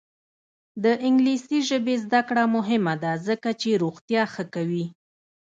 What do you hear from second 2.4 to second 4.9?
مهمه ده ځکه چې روغتیا ښه کوي.